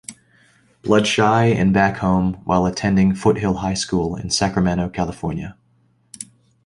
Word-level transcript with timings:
Bloodshy" 0.81 1.21
and 1.53 1.75
"Backhome" 1.75 2.37
while 2.43 2.65
attending 2.65 3.13
Foothill 3.13 3.57
High 3.57 3.75
School 3.75 4.15
in 4.15 4.31
Sacramento, 4.31 4.89
California. 4.89 5.55